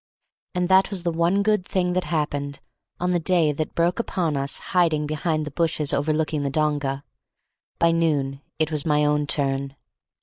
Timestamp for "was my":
8.71-9.05